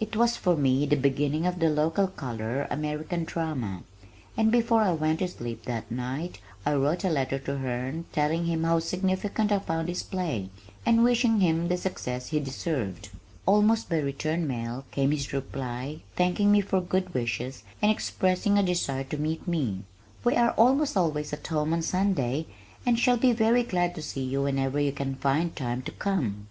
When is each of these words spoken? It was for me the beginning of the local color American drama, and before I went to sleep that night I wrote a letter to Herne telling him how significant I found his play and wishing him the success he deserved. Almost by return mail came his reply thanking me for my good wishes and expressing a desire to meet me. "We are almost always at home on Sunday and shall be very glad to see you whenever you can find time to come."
It 0.00 0.16
was 0.16 0.34
for 0.34 0.56
me 0.56 0.86
the 0.86 0.96
beginning 0.96 1.46
of 1.46 1.58
the 1.58 1.68
local 1.68 2.06
color 2.08 2.66
American 2.70 3.24
drama, 3.24 3.82
and 4.34 4.50
before 4.50 4.80
I 4.80 4.92
went 4.94 5.18
to 5.18 5.28
sleep 5.28 5.66
that 5.66 5.90
night 5.90 6.38
I 6.64 6.72
wrote 6.72 7.04
a 7.04 7.10
letter 7.10 7.38
to 7.40 7.58
Herne 7.58 8.06
telling 8.10 8.46
him 8.46 8.64
how 8.64 8.78
significant 8.78 9.52
I 9.52 9.58
found 9.58 9.88
his 9.90 10.02
play 10.02 10.48
and 10.86 11.04
wishing 11.04 11.40
him 11.40 11.68
the 11.68 11.76
success 11.76 12.28
he 12.28 12.40
deserved. 12.40 13.10
Almost 13.44 13.90
by 13.90 13.98
return 13.98 14.46
mail 14.48 14.86
came 14.90 15.10
his 15.10 15.34
reply 15.34 15.98
thanking 16.16 16.50
me 16.50 16.62
for 16.62 16.80
my 16.80 16.86
good 16.86 17.12
wishes 17.12 17.62
and 17.82 17.90
expressing 17.92 18.56
a 18.56 18.62
desire 18.62 19.04
to 19.04 19.18
meet 19.18 19.46
me. 19.46 19.82
"We 20.24 20.34
are 20.36 20.52
almost 20.52 20.96
always 20.96 21.30
at 21.34 21.46
home 21.48 21.74
on 21.74 21.82
Sunday 21.82 22.46
and 22.86 22.98
shall 22.98 23.18
be 23.18 23.32
very 23.32 23.64
glad 23.64 23.94
to 23.96 24.00
see 24.00 24.24
you 24.24 24.44
whenever 24.44 24.80
you 24.80 24.92
can 24.92 25.16
find 25.16 25.54
time 25.54 25.82
to 25.82 25.92
come." 25.92 26.42